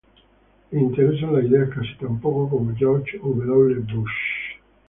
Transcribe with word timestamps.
Le 0.71 0.79
interesan 0.81 1.35
las 1.35 1.45
ideas 1.45 1.69
casi 1.69 1.93
tan 1.99 2.19
poco 2.19 2.49
como 2.49 2.73
George 2.75 3.19
W. 3.19 3.79
Bush. 3.81 4.57